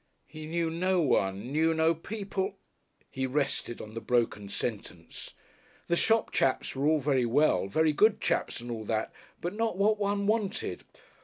[0.25, 2.57] He knew no one, knew no people.
[3.11, 5.35] He rested on the broken sentence.
[5.85, 9.77] The shop chaps were all very well, very good chaps and all that, but not
[9.77, 10.85] what one wanted.